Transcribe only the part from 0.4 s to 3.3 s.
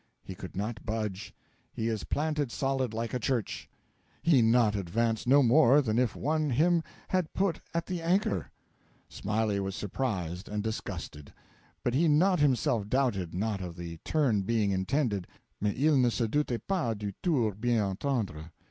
not budge, he is planted solid like a